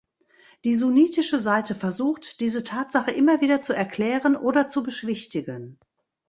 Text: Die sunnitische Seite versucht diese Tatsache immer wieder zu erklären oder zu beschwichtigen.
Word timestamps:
Die 0.63 0.73
sunnitische 0.73 1.39
Seite 1.39 1.75
versucht 1.75 2.39
diese 2.39 2.63
Tatsache 2.63 3.11
immer 3.11 3.39
wieder 3.41 3.61
zu 3.61 3.73
erklären 3.73 4.35
oder 4.35 4.67
zu 4.67 4.81
beschwichtigen. 4.81 5.77